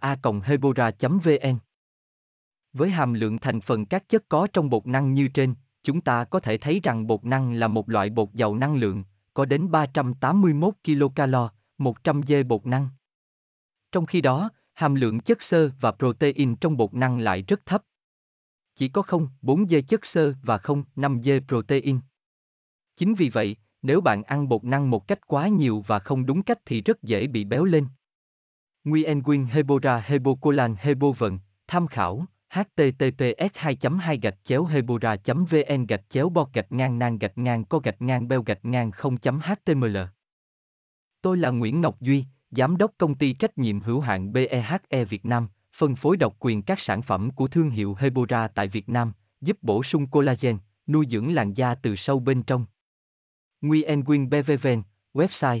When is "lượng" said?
3.14-3.38, 8.76-9.04, 14.94-15.20